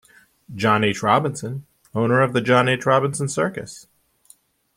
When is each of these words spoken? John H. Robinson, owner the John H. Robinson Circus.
John 0.55 0.83
H. 0.83 1.03
Robinson, 1.03 1.67
owner 1.93 2.25
the 2.27 2.41
John 2.41 2.67
H. 2.67 2.87
Robinson 2.87 3.27
Circus. 3.27 3.85